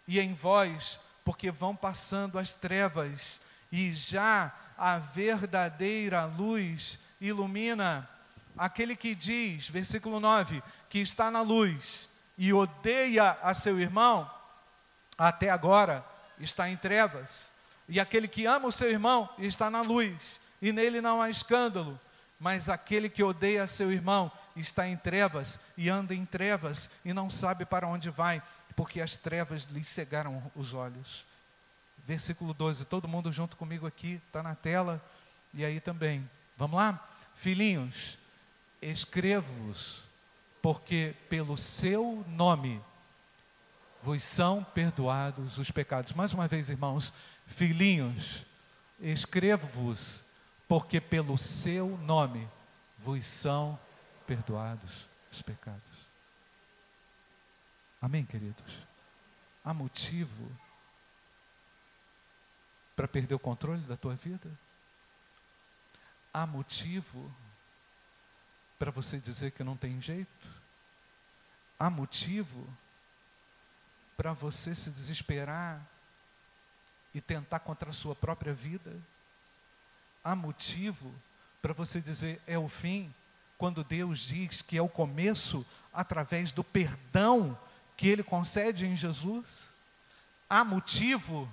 e 0.07 0.19
em 0.19 0.35
vós, 0.35 0.99
porque 1.25 1.51
vão 1.51 1.75
passando 1.75 2.39
as 2.39 2.53
trevas 2.53 3.41
e 3.71 3.93
já 3.95 4.53
a 4.81 4.97
verdadeira 4.97 6.25
luz 6.25 6.99
ilumina. 7.21 8.09
aquele 8.57 8.97
que 8.97 9.15
diz, 9.15 9.69
versículo 9.69 10.19
9, 10.19 10.63
que 10.89 10.99
está 10.99 11.31
na 11.31 11.43
luz 11.43 12.09
e 12.37 12.53
odeia 12.53 13.39
a 13.43 13.53
seu 13.53 13.79
irmão, 13.79 14.29
até 15.19 15.51
agora 15.51 16.05
está 16.39 16.69
em 16.69 16.77
trevas. 16.77 17.53
E 17.87 18.01
aquele 18.01 18.27
que 18.27 18.47
ama 18.47 18.69
o 18.69 18.73
seu 18.73 18.91
irmão 18.91 19.29
está 19.39 19.71
na 19.71 19.83
luz, 19.83 20.41
e 20.63 20.73
nele 20.73 21.03
não 21.03 21.21
há 21.21 21.29
escândalo. 21.29 22.01
Mas 22.39 22.71
aquele 22.71 23.11
que 23.11 23.23
odeia 23.23 23.67
seu 23.67 23.93
irmão 23.93 24.33
está 24.57 24.89
em 24.89 24.97
trevas 24.97 25.61
e 25.77 25.91
anda 25.91 26.15
em 26.15 26.25
trevas 26.25 26.89
e 27.05 27.13
não 27.13 27.29
sabe 27.29 27.67
para 27.67 27.87
onde 27.87 28.09
vai, 28.09 28.43
porque 28.75 28.99
as 28.99 29.15
trevas 29.15 29.65
lhe 29.65 29.85
cegaram 29.85 30.51
os 30.57 30.73
olhos. 30.73 31.27
Versículo 32.11 32.53
12, 32.53 32.87
todo 32.87 33.07
mundo 33.07 33.31
junto 33.31 33.57
comigo 33.57 33.87
aqui, 33.87 34.21
está 34.27 34.43
na 34.43 34.57
tela, 34.57 35.01
e 35.55 35.65
aí 35.65 35.79
também. 35.79 36.29
Vamos 36.57 36.77
lá? 36.77 37.09
Filhinhos, 37.37 38.19
escrevo-vos, 38.83 40.03
porque 40.61 41.15
pelo 41.29 41.57
seu 41.57 42.25
nome 42.27 42.83
vos 44.03 44.25
são 44.25 44.65
perdoados 44.65 45.57
os 45.57 45.71
pecados. 45.71 46.13
Mais 46.13 46.33
uma 46.33 46.49
vez, 46.49 46.69
irmãos, 46.69 47.15
filhinhos, 47.47 48.45
escrevo-vos, 48.99 50.25
porque 50.67 51.01
pelo 51.01 51.39
seu 51.39 51.97
nome 51.99 52.49
vos 52.99 53.25
são 53.25 53.79
perdoados 54.27 55.09
os 55.31 55.41
pecados. 55.43 56.09
Amém, 58.03 58.27
queridos? 58.27 58.79
Há 59.65 59.73
motivo 59.73 60.51
para 63.01 63.09
perder 63.09 63.35
o 63.35 63.39
controle 63.39 63.81
da 63.85 63.97
tua 63.97 64.15
vida? 64.15 64.51
Há 66.35 66.47
motivo 66.47 67.35
para 68.79 68.91
você 68.91 69.17
dizer 69.17 69.53
que 69.53 69.65
não 69.65 69.75
tem 69.75 69.99
jeito? 70.03 70.49
Há 71.79 71.89
motivo 71.89 72.69
para 74.19 74.35
você 74.35 74.75
se 74.75 74.91
desesperar 74.91 75.81
e 77.15 77.23
tentar 77.23 77.61
contra 77.61 77.89
a 77.89 77.93
sua 77.95 78.15
própria 78.15 78.53
vida? 78.53 78.95
Há 80.23 80.37
motivo 80.37 81.11
para 81.63 81.73
você 81.73 82.03
dizer 82.03 82.39
é 82.47 82.59
o 82.59 82.69
fim, 82.69 83.15
quando 83.57 83.83
Deus 83.83 84.19
diz 84.19 84.61
que 84.61 84.77
é 84.77 84.83
o 84.83 84.91
começo 84.91 85.65
através 85.91 86.53
do 86.53 86.63
perdão 86.63 87.59
que 87.97 88.09
Ele 88.09 88.23
concede 88.23 88.85
em 88.85 88.95
Jesus? 88.95 89.73
Há 90.51 90.63
motivo 90.67 91.51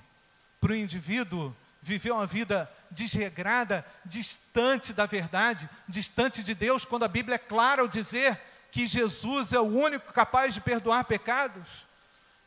para 0.68 0.74
o 0.74 0.76
indivíduo 0.76 1.56
viver 1.82 2.12
uma 2.12 2.28
vida 2.28 2.70
desregrada, 2.92 3.86
distante 4.04 4.92
da 4.92 5.06
verdade, 5.06 5.70
distante 5.88 6.44
de 6.44 6.54
Deus, 6.54 6.84
quando 6.84 7.06
a 7.06 7.08
Bíblia 7.08 7.36
é 7.36 7.38
clara 7.38 7.82
ao 7.82 7.88
dizer 7.88 8.38
que 8.70 8.86
Jesus 8.86 9.54
é 9.54 9.60
o 9.62 9.64
único 9.64 10.12
capaz 10.12 10.54
de 10.54 10.60
perdoar 10.60 11.06
pecados. 11.06 11.86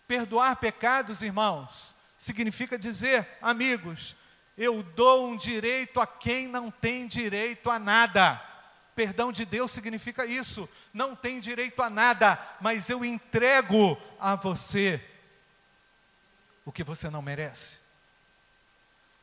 Perdoar 0.06 0.56
pecados, 0.56 1.22
irmãos, 1.22 1.94
significa 2.18 2.78
dizer, 2.78 3.26
amigos, 3.40 4.14
eu 4.54 4.82
dou 4.82 5.26
um 5.26 5.34
direito 5.34 5.98
a 5.98 6.06
quem 6.06 6.46
não 6.46 6.70
tem 6.70 7.06
direito 7.06 7.70
a 7.70 7.78
nada. 7.78 8.38
Perdão 8.94 9.32
de 9.32 9.46
Deus 9.46 9.72
significa 9.72 10.26
isso, 10.26 10.68
não 10.92 11.16
tem 11.16 11.40
direito 11.40 11.82
a 11.82 11.88
nada, 11.88 12.38
mas 12.60 12.90
eu 12.90 13.02
entrego 13.02 13.96
a 14.18 14.34
você 14.34 15.02
o 16.66 16.70
que 16.70 16.84
você 16.84 17.08
não 17.08 17.22
merece. 17.22 17.79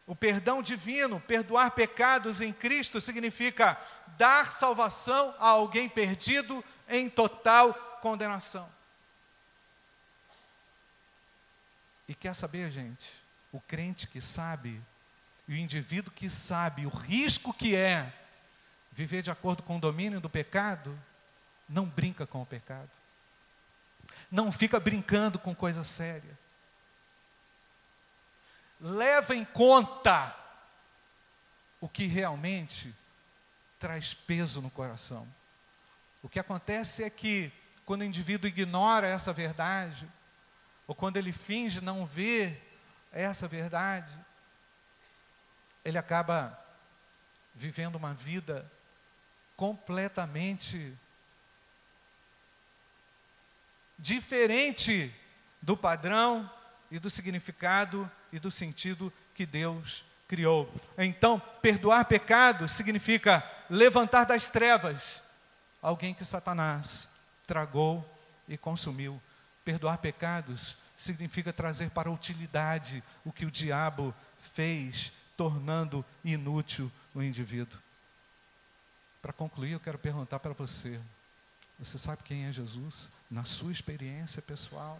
O 0.07 0.15
perdão 0.15 0.63
divino, 0.63 1.19
perdoar 1.19 1.71
pecados 1.71 2.39
em 2.39 2.53
Cristo, 2.53 3.01
significa 3.01 3.77
dar 4.17 4.53
salvação 4.53 5.35
a 5.37 5.49
alguém 5.49 5.89
perdido 5.89 6.63
em 6.87 7.09
total 7.09 7.73
condenação. 8.01 8.69
E 12.07 12.15
quer 12.15 12.33
saber, 12.33 12.71
gente? 12.71 13.11
O 13.51 13.59
crente 13.59 14.07
que 14.07 14.21
sabe, 14.21 14.81
e 15.45 15.53
o 15.53 15.57
indivíduo 15.57 16.13
que 16.13 16.29
sabe 16.29 16.85
o 16.85 16.89
risco 16.89 17.53
que 17.53 17.75
é 17.75 18.13
viver 18.93 19.21
de 19.21 19.29
acordo 19.29 19.61
com 19.61 19.75
o 19.75 19.81
domínio 19.81 20.21
do 20.21 20.29
pecado, 20.29 20.97
não 21.67 21.85
brinca 21.85 22.25
com 22.25 22.41
o 22.41 22.45
pecado. 22.45 22.89
Não 24.31 24.53
fica 24.53 24.79
brincando 24.79 25.37
com 25.37 25.53
coisa 25.53 25.83
séria 25.83 26.46
leva 28.79 29.35
em 29.35 29.43
conta 29.43 30.35
o 31.79 31.87
que 31.87 32.05
realmente 32.05 32.93
traz 33.79 34.13
peso 34.13 34.61
no 34.61 34.69
coração. 34.69 35.27
O 36.21 36.29
que 36.29 36.39
acontece 36.39 37.03
é 37.03 37.09
que, 37.09 37.51
quando 37.85 38.01
o 38.01 38.05
indivíduo 38.05 38.47
ignora 38.47 39.07
essa 39.07 39.31
verdade, 39.31 40.07
ou 40.87 40.95
quando 40.95 41.17
ele 41.17 41.31
finge 41.31 41.81
não 41.81 42.05
ver 42.05 42.79
essa 43.11 43.47
verdade, 43.47 44.17
ele 45.83 45.97
acaba 45.97 46.59
vivendo 47.53 47.95
uma 47.95 48.13
vida 48.13 48.69
completamente 49.55 50.95
diferente 53.97 55.13
do 55.61 55.75
padrão 55.75 56.49
e 56.89 56.99
do 56.99 57.09
significado 57.09 58.09
e 58.31 58.39
do 58.39 58.51
sentido 58.51 59.11
que 59.33 59.45
Deus 59.45 60.05
criou. 60.27 60.71
Então, 60.97 61.39
perdoar 61.61 62.05
pecados 62.05 62.73
significa 62.73 63.43
levantar 63.69 64.25
das 64.25 64.47
trevas 64.47 65.21
alguém 65.81 66.13
que 66.13 66.25
Satanás 66.25 67.07
tragou 67.45 68.07
e 68.47 68.57
consumiu. 68.57 69.21
Perdoar 69.63 69.97
pecados 69.97 70.77
significa 70.97 71.53
trazer 71.53 71.89
para 71.91 72.11
utilidade 72.11 73.03
o 73.23 73.31
que 73.31 73.45
o 73.45 73.51
diabo 73.51 74.13
fez, 74.41 75.11
tornando 75.35 76.03
inútil 76.23 76.91
o 77.13 77.21
indivíduo. 77.21 77.79
Para 79.21 79.33
concluir, 79.33 79.71
eu 79.71 79.79
quero 79.79 79.97
perguntar 79.97 80.39
para 80.39 80.53
você: 80.53 80.99
você 81.79 81.97
sabe 81.97 82.23
quem 82.23 82.45
é 82.45 82.51
Jesus? 82.51 83.09
Na 83.29 83.43
sua 83.43 83.71
experiência 83.71 84.41
pessoal, 84.41 84.99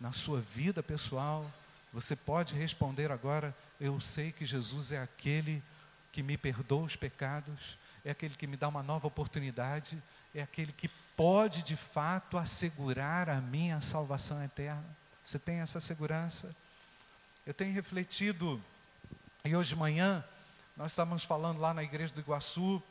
na 0.00 0.12
sua 0.12 0.40
vida 0.40 0.82
pessoal, 0.82 1.48
você 1.92 2.16
pode 2.16 2.54
responder 2.54 3.12
agora: 3.12 3.54
Eu 3.78 4.00
sei 4.00 4.32
que 4.32 4.46
Jesus 4.46 4.92
é 4.92 5.00
aquele 5.00 5.62
que 6.10 6.22
me 6.22 6.36
perdoa 6.36 6.84
os 6.84 6.96
pecados, 6.96 7.78
é 8.04 8.10
aquele 8.10 8.34
que 8.34 8.46
me 8.46 8.56
dá 8.56 8.68
uma 8.68 8.82
nova 8.82 9.06
oportunidade, 9.06 10.02
é 10.34 10.42
aquele 10.42 10.72
que 10.72 10.88
pode 11.16 11.62
de 11.62 11.76
fato 11.76 12.38
assegurar 12.38 13.28
a 13.28 13.40
minha 13.40 13.80
salvação 13.80 14.42
eterna. 14.42 14.84
Você 15.22 15.38
tem 15.38 15.56
essa 15.60 15.78
segurança? 15.80 16.54
Eu 17.46 17.52
tenho 17.52 17.72
refletido, 17.74 18.62
e 19.44 19.54
hoje 19.54 19.70
de 19.70 19.76
manhã, 19.76 20.24
nós 20.76 20.92
estávamos 20.92 21.24
falando 21.24 21.60
lá 21.60 21.74
na 21.74 21.82
igreja 21.82 22.14
do 22.14 22.20
Iguaçu 22.20 22.82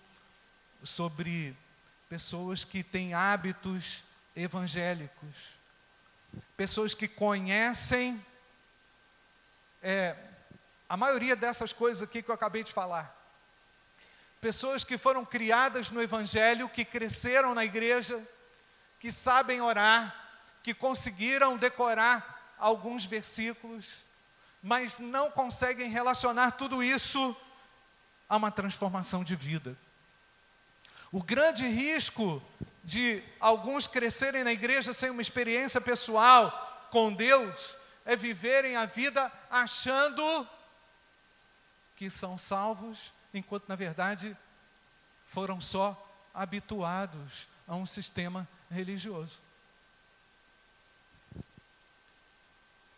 sobre 0.83 1.55
pessoas 2.07 2.63
que 2.63 2.83
têm 2.83 3.13
hábitos 3.13 4.03
evangélicos, 4.35 5.58
pessoas 6.55 6.93
que 6.93 7.07
conhecem 7.07 8.23
é, 9.81 10.15
a 10.87 10.97
maioria 10.97 11.35
dessas 11.35 11.71
coisas 11.71 12.03
aqui 12.03 12.21
que 12.21 12.29
eu 12.29 12.35
acabei 12.35 12.63
de 12.63 12.73
falar. 12.73 13.15
Pessoas 14.41 14.83
que 14.83 14.97
foram 14.97 15.25
criadas 15.25 15.89
no 15.89 16.01
Evangelho, 16.01 16.69
que 16.69 16.85
cresceram 16.85 17.53
na 17.53 17.65
igreja, 17.65 18.21
que 18.99 19.11
sabem 19.11 19.61
orar, 19.61 20.15
que 20.63 20.73
conseguiram 20.73 21.57
decorar 21.57 22.55
alguns 22.57 23.05
versículos, 23.05 24.03
mas 24.61 24.99
não 24.99 25.31
conseguem 25.31 25.89
relacionar 25.89 26.51
tudo 26.51 26.83
isso 26.83 27.35
a 28.27 28.37
uma 28.37 28.51
transformação 28.51 29.23
de 29.23 29.35
vida. 29.35 29.77
O 31.11 31.23
grande 31.23 31.67
risco 31.67 32.41
de 32.89 33.21
alguns 33.39 33.85
crescerem 33.85 34.43
na 34.43 34.51
igreja 34.51 34.93
sem 34.93 35.11
uma 35.11 35.21
experiência 35.21 35.79
pessoal 35.79 36.87
com 36.89 37.13
Deus 37.13 37.77
é 38.03 38.15
viverem 38.15 38.75
a 38.75 38.87
vida 38.87 39.31
achando 39.47 40.49
que 41.95 42.09
são 42.09 42.35
salvos, 42.35 43.13
enquanto 43.31 43.69
na 43.69 43.75
verdade 43.75 44.35
foram 45.27 45.61
só 45.61 45.95
habituados 46.33 47.47
a 47.67 47.75
um 47.75 47.85
sistema 47.85 48.49
religioso. 48.71 49.37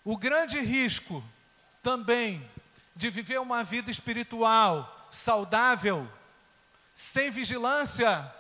O 0.06 0.16
grande 0.16 0.58
risco 0.62 1.22
também 1.84 2.50
de 2.96 3.10
viver 3.10 3.42
uma 3.42 3.62
vida 3.62 3.92
espiritual 3.92 5.10
saudável, 5.12 6.10
sem 6.94 7.30
vigilância, 7.30 8.34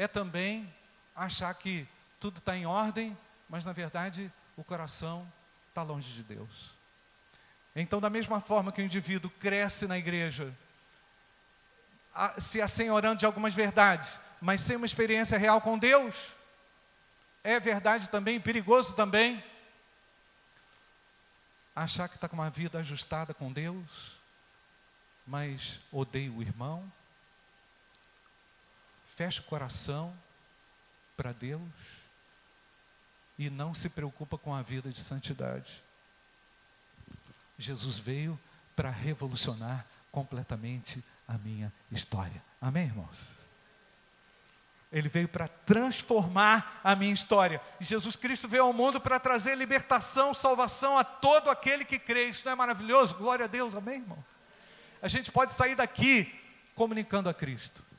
é 0.00 0.08
também 0.08 0.74
achar 1.14 1.52
que 1.52 1.86
tudo 2.18 2.38
está 2.38 2.56
em 2.56 2.64
ordem, 2.64 3.14
mas 3.50 3.66
na 3.66 3.72
verdade 3.74 4.32
o 4.56 4.64
coração 4.64 5.30
está 5.68 5.82
longe 5.82 6.10
de 6.14 6.22
Deus. 6.22 6.72
Então, 7.76 8.00
da 8.00 8.08
mesma 8.08 8.40
forma 8.40 8.72
que 8.72 8.80
o 8.80 8.84
indivíduo 8.84 9.30
cresce 9.38 9.86
na 9.86 9.98
igreja, 9.98 10.56
se 12.38 12.62
assenhorando 12.62 13.18
de 13.18 13.26
algumas 13.26 13.52
verdades, 13.52 14.18
mas 14.40 14.62
sem 14.62 14.74
uma 14.74 14.86
experiência 14.86 15.36
real 15.36 15.60
com 15.60 15.78
Deus, 15.78 16.32
é 17.44 17.60
verdade 17.60 18.08
também, 18.08 18.40
perigoso 18.40 18.94
também. 18.94 19.44
Achar 21.76 22.08
que 22.08 22.14
está 22.14 22.26
com 22.26 22.36
uma 22.36 22.48
vida 22.48 22.78
ajustada 22.78 23.34
com 23.34 23.52
Deus, 23.52 24.16
mas 25.26 25.78
odeia 25.92 26.32
o 26.32 26.40
irmão, 26.40 26.90
fecha 29.20 29.42
o 29.42 29.44
coração 29.44 30.16
para 31.14 31.30
Deus 31.30 31.60
e 33.38 33.50
não 33.50 33.74
se 33.74 33.90
preocupa 33.90 34.38
com 34.38 34.54
a 34.54 34.62
vida 34.62 34.88
de 34.88 34.98
santidade. 34.98 35.82
Jesus 37.58 37.98
veio 37.98 38.40
para 38.74 38.88
revolucionar 38.88 39.84
completamente 40.10 41.04
a 41.28 41.36
minha 41.36 41.70
história. 41.92 42.42
Amém, 42.62 42.86
irmãos? 42.86 43.34
Ele 44.90 45.10
veio 45.10 45.28
para 45.28 45.48
transformar 45.48 46.80
a 46.82 46.96
minha 46.96 47.12
história. 47.12 47.60
E 47.78 47.84
Jesus 47.84 48.16
Cristo 48.16 48.48
veio 48.48 48.64
ao 48.64 48.72
mundo 48.72 49.02
para 49.02 49.20
trazer 49.20 49.54
libertação, 49.54 50.32
salvação 50.32 50.96
a 50.96 51.04
todo 51.04 51.50
aquele 51.50 51.84
que 51.84 51.98
crê. 51.98 52.30
Isso 52.30 52.46
não 52.46 52.52
é 52.52 52.54
maravilhoso? 52.54 53.16
Glória 53.16 53.44
a 53.44 53.48
Deus, 53.48 53.74
amém, 53.74 53.96
irmãos? 53.96 54.24
A 55.02 55.08
gente 55.08 55.30
pode 55.30 55.52
sair 55.52 55.74
daqui 55.74 56.40
comunicando 56.74 57.28
a 57.28 57.34
Cristo. 57.34 57.89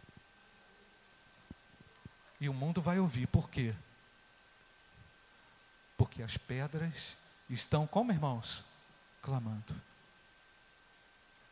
E 2.42 2.50
o 2.50 2.54
mundo 2.54 2.82
vai 2.82 2.98
ouvir, 2.98 3.28
por 3.28 3.48
quê? 3.52 3.72
Porque 5.96 6.24
as 6.24 6.38
pedras 6.38 7.16
estão, 7.48 7.86
como 7.86 8.12
irmãos? 8.12 8.66
Clamando. 9.22 9.80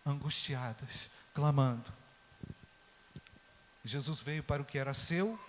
Angustiadas, 0.03 1.11
clamando. 1.31 1.93
Jesus 3.85 4.19
veio 4.19 4.43
para 4.43 4.63
o 4.63 4.65
que 4.65 4.79
era 4.79 4.95
seu, 4.95 5.39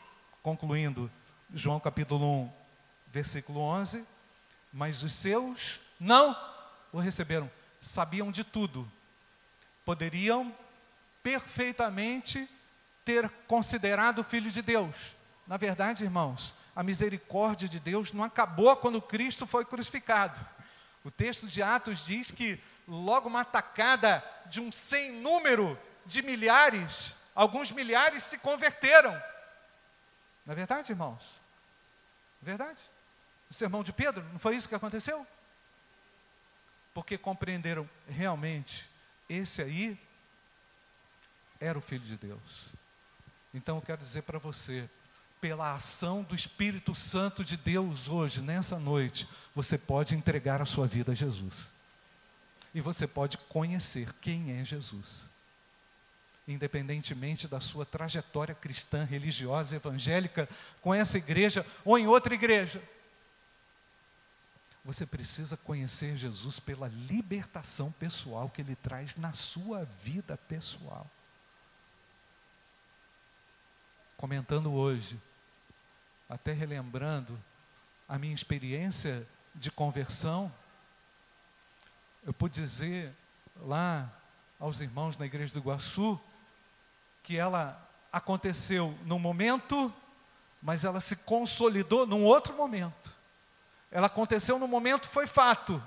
concluindo 0.43 1.11
João 1.55 1.81
capítulo 1.81 2.43
1, 2.43 2.53
versículo 3.07 3.61
11, 3.61 4.07
mas 4.71 5.03
os 5.03 5.15
seus 5.15 5.81
não 5.99 6.37
o 6.93 6.99
receberam, 6.99 7.51
sabiam 7.81 8.31
de 8.31 8.45
tudo, 8.45 8.91
poderiam 9.87 10.55
perfeitamente 11.23 12.47
ter 13.07 13.27
considerado 13.47 14.23
filho 14.23 14.51
de 14.51 14.61
Deus. 14.61 15.19
Na 15.51 15.57
verdade, 15.57 16.05
irmãos, 16.05 16.55
a 16.77 16.83
misericórdia 16.85 17.69
de 17.69 17.81
Deus 17.81 18.13
não 18.13 18.23
acabou 18.23 18.77
quando 18.77 19.03
Cristo 19.03 19.49
foi 19.49 19.65
crucificado. 19.65 20.39
O 21.03 21.11
texto 21.11 21.49
de 21.49 21.61
Atos 21.61 22.07
diz 22.07 22.31
que 22.31 22.63
logo 22.87 23.29
uma 23.29 23.41
atacada 23.41 24.25
de 24.47 24.61
um 24.61 24.71
sem 24.71 25.11
número 25.11 25.77
de 26.07 26.23
milhares, 26.23 27.17
alguns 27.35 27.73
milhares 27.73 28.23
se 28.23 28.39
converteram. 28.39 29.11
Não 30.47 30.53
é 30.53 30.55
verdade, 30.55 30.93
irmãos? 30.93 31.41
É 32.41 32.45
verdade? 32.45 32.81
O 33.51 33.55
sermão 33.55 33.83
de 33.83 33.93
Pedro, 33.93 34.23
não 34.31 34.39
foi 34.39 34.55
isso 34.55 34.69
que 34.69 34.75
aconteceu? 34.77 35.27
Porque 36.95 37.19
compreenderam 37.19 37.91
realmente, 38.09 38.89
esse 39.29 39.61
aí 39.61 40.01
era 41.59 41.77
o 41.77 41.83
Filho 41.83 42.05
de 42.05 42.17
Deus. 42.17 42.67
Então 43.53 43.79
eu 43.79 43.83
quero 43.83 44.01
dizer 44.01 44.23
para 44.23 44.39
você, 44.39 44.89
pela 45.41 45.75
ação 45.75 46.23
do 46.23 46.35
Espírito 46.35 46.95
Santo 46.95 47.43
de 47.43 47.57
Deus 47.57 48.09
hoje, 48.09 48.43
nessa 48.43 48.79
noite, 48.79 49.27
você 49.55 49.79
pode 49.79 50.15
entregar 50.15 50.61
a 50.61 50.67
sua 50.67 50.87
vida 50.87 51.13
a 51.13 51.15
Jesus. 51.15 51.71
E 52.75 52.81
você 52.81 53.07
pode 53.07 53.39
conhecer 53.39 54.13
quem 54.21 54.61
é 54.61 54.65
Jesus. 54.65 55.29
Independentemente 56.47 57.49
da 57.49 57.61
sua 57.61 57.87
trajetória 57.87 58.55
cristã, 58.55 59.05
religiosa, 59.05 59.77
evangélica, 59.77 60.49
com 60.81 60.95
essa 60.95 61.17
igreja 61.17 61.67
ou 61.85 61.99
em 61.99 62.07
outra 62.07 62.35
igreja. 62.35 62.83
Você 64.85 65.05
precisa 65.07 65.57
conhecer 65.57 66.17
Jesus 66.17 66.59
pela 66.59 66.89
libertação 66.89 67.93
pessoal 67.93 68.49
que 68.49 68.63
ele 68.63 68.77
traz 68.77 69.17
na 69.17 69.33
sua 69.33 69.85
vida 70.03 70.37
pessoal. 70.37 71.11
Comentando 74.17 74.73
hoje, 74.73 75.19
até 76.31 76.53
relembrando 76.53 77.37
a 78.09 78.17
minha 78.17 78.35
experiência 78.35 79.27
de 79.53 79.69
conversão, 79.69 80.51
eu 82.25 82.33
pude 82.33 82.55
dizer 82.55 83.13
lá 83.57 84.09
aos 84.61 84.81
irmãos 84.81 85.19
na 85.19 85.27
igreja 85.27 85.53
do 85.53 85.59
Iguaçu 85.59 86.21
que 87.25 87.37
ela 87.37 87.85
aconteceu 88.13 88.97
num 89.05 89.19
momento, 89.19 89.93
mas 90.63 90.85
ela 90.85 91.01
se 91.01 91.17
consolidou 91.17 92.07
num 92.07 92.23
outro 92.23 92.55
momento. 92.55 93.11
Ela 93.91 94.07
aconteceu 94.07 94.57
no 94.57 94.69
momento, 94.69 95.09
foi 95.09 95.27
fato. 95.27 95.83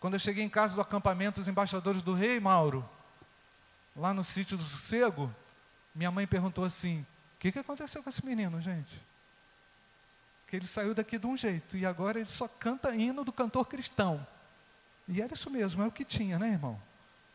Quando 0.00 0.14
eu 0.14 0.20
cheguei 0.20 0.42
em 0.42 0.48
casa 0.48 0.74
do 0.74 0.80
acampamento 0.80 1.38
dos 1.38 1.48
embaixadores 1.48 2.02
do 2.02 2.12
rei, 2.12 2.40
Mauro, 2.40 2.88
lá 3.94 4.12
no 4.12 4.24
sítio 4.24 4.56
do 4.56 4.64
Sossego, 4.64 5.32
minha 5.94 6.10
mãe 6.10 6.26
perguntou 6.26 6.64
assim: 6.64 7.06
o 7.38 7.40
que, 7.40 7.52
que 7.52 7.58
aconteceu 7.60 8.02
com 8.02 8.10
esse 8.10 8.26
menino, 8.26 8.60
gente? 8.60 9.00
Que 10.48 10.56
ele 10.56 10.66
saiu 10.66 10.92
daqui 10.92 11.16
de 11.18 11.26
um 11.26 11.36
jeito 11.36 11.76
e 11.76 11.86
agora 11.86 12.18
ele 12.18 12.28
só 12.28 12.48
canta 12.48 12.92
hino 12.96 13.22
do 13.22 13.32
cantor 13.32 13.68
cristão. 13.68 14.26
E 15.06 15.22
era 15.22 15.34
isso 15.34 15.48
mesmo, 15.48 15.80
era 15.80 15.88
o 15.88 15.92
que 15.92 16.04
tinha, 16.04 16.36
né, 16.36 16.48
irmão? 16.48 16.82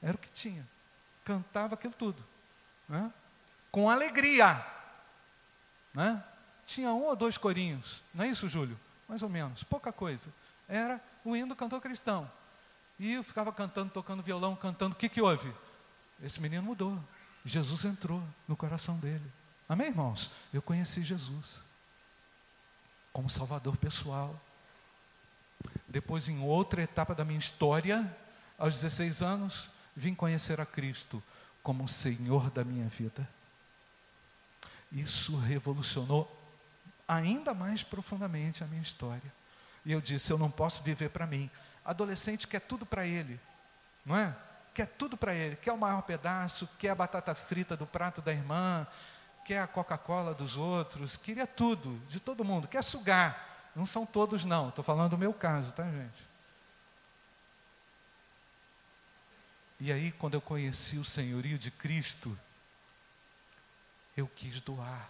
Era 0.01 0.15
o 0.15 0.17
que 0.17 0.29
tinha. 0.29 0.67
Cantava 1.23 1.75
aquilo 1.75 1.93
tudo. 1.93 2.21
Né? 2.89 3.09
Com 3.71 3.89
alegria. 3.89 4.61
Né? 5.93 6.21
Tinha 6.65 6.91
um 6.91 7.03
ou 7.03 7.15
dois 7.15 7.37
corinhos, 7.37 8.03
não 8.13 8.25
é 8.25 8.27
isso, 8.27 8.49
Júlio? 8.49 8.77
Mais 9.07 9.21
ou 9.21 9.29
menos, 9.29 9.63
pouca 9.63 9.93
coisa. 9.93 10.33
Era 10.67 11.01
o 11.23 11.33
hino 11.33 11.47
do 11.47 11.55
cantor 11.55 11.79
cristão. 11.79 12.29
E 12.99 13.13
eu 13.13 13.23
ficava 13.23 13.53
cantando, 13.53 13.89
tocando 13.89 14.21
violão, 14.21 14.53
cantando. 14.53 14.95
O 14.95 14.97
que, 14.97 15.07
que 15.07 15.21
houve? 15.21 15.53
Esse 16.21 16.41
menino 16.41 16.61
mudou. 16.61 17.01
Jesus 17.45 17.85
entrou 17.85 18.21
no 18.49 18.57
coração 18.57 18.97
dele. 18.97 19.31
Amém, 19.67 19.87
irmãos? 19.87 20.29
Eu 20.53 20.61
conheci 20.61 21.01
Jesus 21.01 21.63
como 23.11 23.29
Salvador 23.29 23.77
pessoal. 23.77 24.39
Depois, 25.87 26.27
em 26.27 26.39
outra 26.41 26.81
etapa 26.81 27.13
da 27.13 27.23
minha 27.23 27.39
história, 27.39 28.15
aos 28.57 28.81
16 28.81 29.21
anos, 29.21 29.69
vim 29.95 30.13
conhecer 30.15 30.59
a 30.59 30.65
Cristo 30.65 31.23
como 31.61 31.87
Senhor 31.87 32.49
da 32.49 32.63
minha 32.63 32.87
vida. 32.89 33.27
Isso 34.91 35.37
revolucionou 35.37 36.29
ainda 37.07 37.53
mais 37.53 37.83
profundamente 37.83 38.63
a 38.63 38.67
minha 38.67 38.81
história. 38.81 39.33
E 39.85 39.91
eu 39.91 40.01
disse: 40.01 40.31
eu 40.31 40.37
não 40.37 40.51
posso 40.51 40.83
viver 40.83 41.09
para 41.09 41.25
mim. 41.25 41.49
Adolescente 41.85 42.47
quer 42.47 42.61
tudo 42.61 42.85
para 42.85 43.05
ele, 43.05 43.39
não 44.05 44.15
é? 44.15 44.35
Quer 44.73 44.87
tudo 44.87 45.15
para 45.15 45.33
ele. 45.33 45.55
Quer 45.55 45.71
o 45.71 45.77
maior 45.77 46.01
pedaço, 46.01 46.67
quer 46.79 46.89
a 46.89 46.95
batata 46.95 47.35
frita 47.35 47.77
do 47.77 47.85
prato 47.85 48.21
da 48.21 48.31
irmã, 48.31 48.87
quer 49.45 49.59
a 49.59 49.67
Coca-Cola 49.67 50.33
dos 50.33 50.57
outros, 50.57 51.17
queria 51.17 51.45
tudo, 51.45 51.99
de 52.07 52.19
todo 52.19 52.43
mundo, 52.43 52.67
quer 52.67 52.83
sugar. 52.83 53.71
Não 53.75 53.85
são 53.85 54.05
todos, 54.05 54.45
não. 54.45 54.69
Estou 54.69 54.83
falando 54.83 55.11
do 55.11 55.17
meu 55.17 55.33
caso, 55.33 55.71
tá, 55.71 55.83
gente? 55.83 56.33
E 59.79 59.91
aí, 59.91 60.11
quando 60.11 60.35
eu 60.35 60.41
conheci 60.41 60.97
o 60.97 61.03
senhorio 61.03 61.57
de 61.57 61.69
Cristo, 61.69 62.37
eu 64.15 64.27
quis 64.27 64.59
doar. 64.61 65.09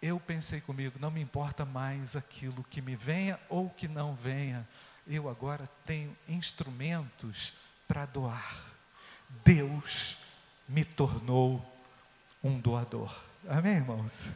Eu 0.00 0.20
pensei 0.20 0.60
comigo, 0.60 0.98
não 1.00 1.10
me 1.10 1.20
importa 1.20 1.64
mais 1.64 2.14
aquilo 2.14 2.62
que 2.64 2.82
me 2.82 2.94
venha 2.94 3.40
ou 3.48 3.70
que 3.70 3.88
não 3.88 4.14
venha, 4.14 4.68
eu 5.06 5.28
agora 5.28 5.68
tenho 5.84 6.16
instrumentos 6.28 7.54
para 7.88 8.04
doar. 8.04 8.64
Deus 9.42 10.16
me 10.68 10.84
tornou 10.84 11.64
um 12.42 12.58
doador. 12.58 13.14
Amém, 13.48 13.74
irmãos? 13.76 14.28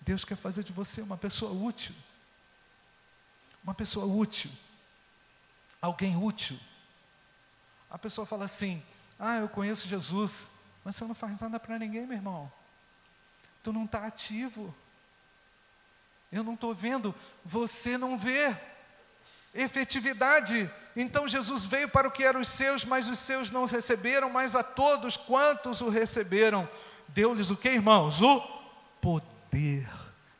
Deus 0.00 0.24
quer 0.24 0.36
fazer 0.36 0.62
de 0.62 0.72
você 0.72 1.00
uma 1.00 1.16
pessoa 1.16 1.52
útil. 1.52 1.94
Uma 3.62 3.74
pessoa 3.74 4.06
útil. 4.06 4.50
Alguém 5.80 6.16
útil. 6.16 6.58
A 7.90 7.98
pessoa 7.98 8.26
fala 8.26 8.44
assim: 8.44 8.82
Ah, 9.18 9.36
eu 9.36 9.48
conheço 9.48 9.88
Jesus, 9.88 10.50
mas 10.84 10.96
você 10.96 11.04
não 11.04 11.14
faz 11.14 11.40
nada 11.40 11.58
para 11.60 11.78
ninguém, 11.78 12.06
meu 12.06 12.16
irmão. 12.16 12.50
Tu 13.62 13.72
não 13.72 13.84
está 13.84 14.06
ativo. 14.06 14.74
Eu 16.30 16.44
não 16.44 16.54
estou 16.54 16.74
vendo, 16.74 17.14
você 17.44 17.96
não 17.96 18.18
vê. 18.18 18.54
Efetividade. 19.54 20.70
Então 21.00 21.28
Jesus 21.28 21.64
veio 21.64 21.88
para 21.88 22.08
o 22.08 22.10
que 22.10 22.24
eram 22.24 22.40
os 22.40 22.48
seus, 22.48 22.84
mas 22.84 23.08
os 23.08 23.20
seus 23.20 23.52
não 23.52 23.66
receberam, 23.66 24.28
mas 24.28 24.56
a 24.56 24.64
todos 24.64 25.16
quantos 25.16 25.80
o 25.80 25.88
receberam, 25.88 26.68
deu-lhes 27.06 27.50
o 27.50 27.56
que, 27.56 27.68
irmãos? 27.68 28.20
O 28.20 28.40
poder 29.00 29.88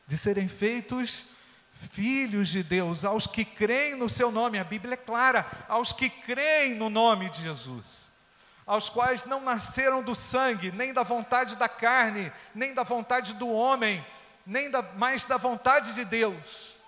de 0.05 0.17
serem 0.17 0.49
feitos 0.49 1.27
filhos 1.71 2.49
de 2.49 2.61
Deus, 2.61 3.05
aos 3.05 3.25
que 3.25 3.45
creem 3.45 3.95
no 3.95 4.09
seu 4.09 4.31
nome, 4.31 4.59
a 4.59 4.65
Bíblia 4.65 4.95
é 4.95 4.97
clara, 4.97 5.49
aos 5.69 5.93
que 5.93 6.09
creem 6.09 6.75
no 6.75 6.89
nome 6.89 7.29
de 7.29 7.41
Jesus. 7.41 8.09
aos 8.69 8.87
quais 8.87 9.25
não 9.25 9.41
nasceram 9.41 10.03
do 10.03 10.13
sangue, 10.13 10.71
nem 10.71 10.93
da 10.93 11.01
vontade 11.01 11.55
da 11.55 11.67
carne, 11.67 12.31
nem 12.53 12.71
da 12.71 12.83
vontade 12.83 13.33
do 13.33 13.49
homem, 13.49 14.05
nem 14.45 14.69
da, 14.69 14.83
mais 14.95 15.25
da 15.25 15.37
vontade 15.37 15.95
de 15.95 16.05
Deus. 16.05 16.78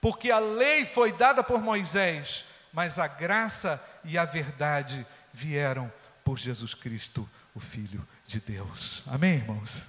Porque 0.00 0.30
a 0.30 0.38
lei 0.38 0.84
foi 0.84 1.12
dada 1.12 1.42
por 1.42 1.60
Moisés, 1.60 2.44
mas 2.72 2.98
a 2.98 3.06
graça 3.06 3.82
e 4.04 4.16
a 4.16 4.24
verdade 4.24 5.06
vieram 5.32 5.92
por 6.24 6.38
Jesus 6.38 6.74
Cristo, 6.74 7.28
o 7.54 7.60
Filho 7.60 8.06
de 8.26 8.40
Deus. 8.40 9.02
Amém, 9.06 9.36
irmãos? 9.36 9.88